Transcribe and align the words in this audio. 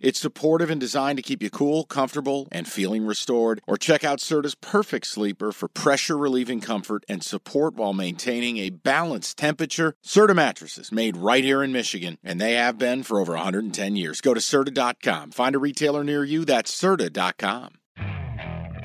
It's 0.00 0.18
supportive 0.18 0.70
and 0.70 0.80
designed 0.80 1.18
to 1.18 1.22
keep 1.22 1.42
you 1.42 1.50
cool, 1.50 1.84
comfortable, 1.84 2.48
and 2.50 2.66
feeling 2.66 3.04
restored. 3.04 3.60
Or 3.66 3.76
check 3.76 4.02
out 4.02 4.18
Serta's 4.18 4.54
Perfect 4.54 5.06
Sleeper 5.06 5.52
for 5.52 5.68
pressure 5.68 6.16
relieving 6.16 6.60
comfort 6.60 7.04
and 7.08 7.22
support 7.22 7.74
while 7.74 7.92
maintaining 7.92 8.56
a 8.56 8.70
balanced 8.70 9.36
temperature. 9.36 9.94
Serta 10.04 10.34
mattresses 10.34 10.90
made 10.90 11.16
right 11.16 11.44
here 11.44 11.62
in 11.62 11.72
Michigan, 11.72 12.18
and 12.24 12.40
they 12.40 12.54
have 12.54 12.78
been 12.78 13.02
for 13.02 13.20
over 13.20 13.34
110 13.34 13.96
years. 13.96 14.20
Go 14.20 14.32
to 14.32 14.40
Serta.com. 14.40 15.32
Find 15.32 15.54
a 15.54 15.58
retailer 15.58 16.02
near 16.02 16.24
you. 16.24 16.44
That's 16.44 16.74
Serta.com. 16.74 17.72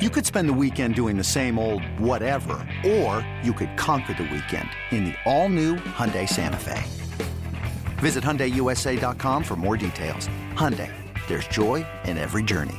You 0.01 0.09
could 0.09 0.25
spend 0.25 0.49
the 0.49 0.53
weekend 0.53 0.95
doing 0.95 1.15
the 1.15 1.23
same 1.23 1.57
old 1.57 1.81
whatever, 1.97 2.67
or 2.85 3.25
you 3.41 3.53
could 3.53 3.77
conquer 3.77 4.13
the 4.13 4.23
weekend 4.23 4.67
in 4.91 5.05
the 5.05 5.15
all-new 5.23 5.75
Hyundai 5.75 6.27
Santa 6.27 6.57
Fe. 6.57 6.83
Visit 7.99 8.21
HyundaiUSA.com 8.21 9.41
for 9.41 9.55
more 9.55 9.77
details. 9.77 10.27
Hyundai, 10.55 10.91
there's 11.27 11.47
joy 11.47 11.85
in 12.05 12.17
every 12.17 12.43
journey. 12.43 12.75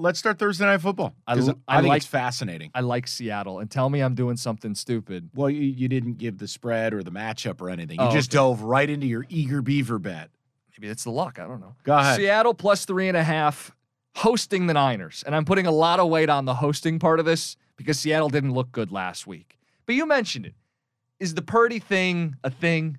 Let's 0.00 0.18
start 0.20 0.38
Thursday 0.38 0.64
Night 0.64 0.80
Football. 0.80 1.14
I 1.26 1.34
'cause 1.34 1.48
l- 1.48 1.58
I, 1.66 1.78
I 1.78 1.80
think 1.80 1.88
like- 1.88 1.96
it's 1.98 2.06
fascinating. 2.06 2.70
I 2.74 2.80
like 2.82 3.08
Seattle, 3.08 3.58
and 3.58 3.68
tell 3.70 3.90
me 3.90 4.00
I'm 4.00 4.14
doing 4.14 4.36
something 4.36 4.74
stupid. 4.76 5.28
Well, 5.34 5.50
you, 5.50 5.62
you 5.62 5.88
didn't 5.88 6.18
give 6.18 6.38
the 6.38 6.46
spread 6.46 6.94
or 6.94 7.02
the 7.02 7.10
matchup 7.10 7.60
or 7.60 7.68
anything. 7.68 7.98
You 7.98 8.06
Oh, 8.06 8.12
just 8.12 8.30
okay. 8.30 8.36
dove 8.36 8.62
right 8.62 8.88
into 8.88 9.06
your 9.08 9.26
eager 9.28 9.60
beaver 9.60 9.98
bet. 9.98 10.30
Maybe 10.78 10.88
it's 10.88 11.02
the 11.02 11.10
luck. 11.10 11.40
I 11.40 11.48
don't 11.48 11.60
know. 11.60 11.74
Go 11.82 11.96
ahead. 11.96 12.16
Seattle 12.16 12.54
plus 12.54 12.84
three 12.84 13.08
and 13.08 13.16
a 13.16 13.24
half, 13.24 13.72
hosting 14.14 14.68
the 14.68 14.74
Niners, 14.74 15.24
and 15.26 15.34
I'm 15.34 15.44
putting 15.44 15.66
a 15.66 15.72
lot 15.72 15.98
of 15.98 16.08
weight 16.08 16.28
on 16.30 16.44
the 16.44 16.54
hosting 16.54 17.00
part 17.00 17.18
of 17.18 17.26
this 17.26 17.56
because 17.76 17.98
Seattle 17.98 18.28
didn't 18.28 18.52
look 18.52 18.70
good 18.70 18.92
last 18.92 19.26
week. 19.26 19.58
But 19.86 19.96
you 19.96 20.06
mentioned 20.06 20.46
it. 20.46 20.54
Is 21.18 21.34
the 21.34 21.42
Purdy 21.42 21.80
thing 21.80 22.36
a 22.44 22.50
thing? 22.50 22.98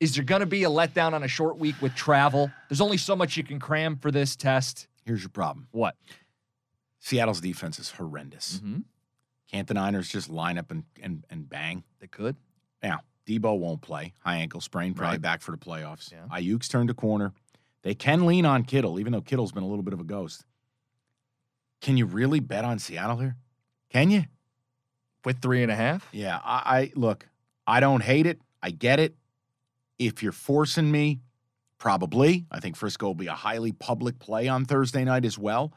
Is 0.00 0.14
there 0.14 0.24
going 0.24 0.40
to 0.40 0.46
be 0.46 0.62
a 0.64 0.68
letdown 0.68 1.12
on 1.12 1.22
a 1.24 1.28
short 1.28 1.58
week 1.58 1.74
with 1.82 1.94
travel? 1.94 2.50
There's 2.68 2.80
only 2.80 2.96
so 2.98 3.16
much 3.16 3.36
you 3.36 3.42
can 3.42 3.58
cram 3.58 3.96
for 3.96 4.10
this 4.10 4.36
test. 4.36 4.86
Here's 5.04 5.22
your 5.22 5.30
problem. 5.30 5.66
What? 5.72 5.96
Seattle's 7.00 7.40
defense 7.40 7.78
is 7.78 7.90
horrendous. 7.90 8.58
Mm-hmm. 8.58 8.80
Can't 9.50 9.66
the 9.66 9.74
Niners 9.74 10.08
just 10.08 10.28
line 10.28 10.58
up 10.58 10.70
and, 10.70 10.84
and, 11.02 11.24
and 11.30 11.48
bang? 11.48 11.82
They 12.00 12.06
could. 12.06 12.36
Now, 12.82 13.00
Deebo 13.26 13.58
won't 13.58 13.80
play. 13.80 14.12
High 14.24 14.36
ankle 14.36 14.60
sprain, 14.60 14.94
probably 14.94 15.14
Right. 15.14 15.22
back 15.22 15.40
for 15.40 15.50
the 15.52 15.56
playoffs. 15.58 16.12
Yeah. 16.12 16.26
Aiyuk's 16.30 16.68
turned 16.68 16.90
a 16.90 16.94
corner. 16.94 17.32
They 17.82 17.94
can 17.94 18.26
lean 18.26 18.44
on 18.46 18.64
Kittle, 18.64 19.00
even 19.00 19.12
though 19.12 19.20
Kittle's 19.20 19.52
been 19.52 19.62
a 19.62 19.66
little 19.68 19.82
bit 19.82 19.94
of 19.94 20.00
a 20.00 20.04
ghost. 20.04 20.44
Can 21.80 21.96
you 21.96 22.06
really 22.06 22.40
bet 22.40 22.64
on 22.64 22.78
Seattle 22.78 23.16
here? 23.16 23.36
Can 23.90 24.10
you? 24.10 24.24
With 25.24 25.40
three 25.40 25.62
and 25.62 25.72
a 25.72 25.74
half? 25.76 26.06
Yeah, 26.12 26.38
I, 26.44 26.62
I 26.80 26.92
look, 26.94 27.26
I 27.66 27.80
don't 27.80 28.02
hate 28.02 28.26
it. 28.26 28.40
I 28.62 28.70
get 28.70 29.00
it. 29.00 29.14
If 29.98 30.22
you're 30.22 30.32
forcing 30.32 30.90
me, 30.90 31.20
probably. 31.78 32.46
I 32.50 32.60
think 32.60 32.76
Frisco 32.76 33.06
will 33.06 33.14
be 33.14 33.26
a 33.26 33.34
highly 33.34 33.72
public 33.72 34.18
play 34.18 34.48
on 34.48 34.64
Thursday 34.64 35.04
night 35.04 35.24
as 35.24 35.38
well. 35.38 35.72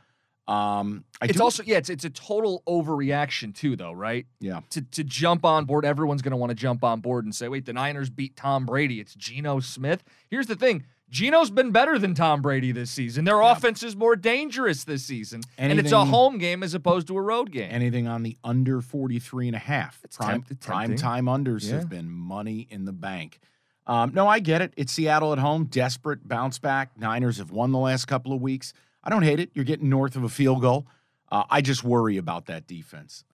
Um, 0.48 1.06
I 1.22 1.26
it's 1.26 1.38
do- 1.38 1.44
also 1.44 1.64
yeah, 1.64 1.78
it's 1.78 1.90
it's 1.90 2.04
a 2.04 2.10
total 2.10 2.64
overreaction 2.68 3.56
too, 3.56 3.76
though, 3.76 3.92
right? 3.94 4.26
yeah. 4.40 4.62
To 4.72 4.82
to 4.82 5.04
jump 5.04 5.46
on 5.46 5.66
board, 5.66 5.86
everyone's 5.86 6.22
going 6.22 6.32
to 6.32 6.38
want 6.38 6.50
to 6.50 6.56
jump 6.56 6.84
on 6.84 7.00
board 7.00 7.26
and 7.26 7.34
say, 7.34 7.48
"Wait, 7.48 7.66
the 7.66 7.74
Niners 7.74 8.10
beat 8.10 8.36
Tom 8.36 8.66
Brady. 8.66 9.00
It's 9.00 9.14
Geno 9.16 9.60
Smith." 9.60 10.04
Here's 10.30 10.48
the 10.48 10.56
thing: 10.56 10.84
Geno's 11.10 11.52
been 11.52 11.72
better 11.72 12.00
than 12.00 12.16
Tom 12.16 12.42
Brady 12.42 12.72
this 12.72 12.90
season. 12.90 13.24
Their 13.24 13.42
Yeah. 13.42 13.52
offense 13.52 13.84
is 13.84 13.96
more 13.96 14.16
dangerous 14.16 14.84
this 14.84 15.04
season, 15.06 15.42
and 15.60 15.80
it's 15.80 15.92
a 15.92 16.06
home 16.06 16.38
game 16.40 16.64
as 16.64 16.74
opposed 16.74 17.08
to 17.08 17.18
a 17.18 17.22
road 17.22 17.52
game. 17.52 17.70
Anything 17.72 18.08
on 18.08 18.24
the 18.24 18.36
under 18.44 18.82
43 18.82 19.48
and 19.48 19.56
a 19.56 19.60
half. 19.60 20.02
It's 20.04 20.18
prime, 20.18 20.42
tempt- 20.42 20.60
prime 20.66 20.96
time 20.98 21.26
unders 21.28 21.70
Yeah. 21.70 21.76
have 21.78 21.90
been 21.90 22.10
money 22.10 22.68
in 22.70 22.86
the 22.86 22.94
bank. 22.94 23.40
Um, 23.92 24.14
no, 24.14 24.26
I 24.26 24.40
get 24.40 24.62
it. 24.62 24.74
It's 24.78 24.94
Seattle 24.94 25.34
at 25.34 25.40
home, 25.40 25.66
desperate 25.66 26.26
bounce 26.26 26.60
back. 26.60 26.98
Niners 26.98 27.40
have 27.40 27.52
won 27.52 27.74
the 27.74 27.78
last 27.78 28.06
couple 28.06 28.32
of 28.32 28.40
weeks. 28.40 28.72
I 29.04 29.10
don't 29.10 29.24
hate 29.24 29.42
it. 29.42 29.50
You're 29.54 29.66
getting 29.66 29.90
north 29.90 30.16
of 30.16 30.24
a 30.24 30.30
field 30.30 30.62
goal. 30.62 30.88
Uh, 31.30 31.44
I 31.50 31.60
just 31.60 31.84
worry 31.84 32.16
about 32.16 32.46
that 32.46 32.68
defense. 32.68 33.26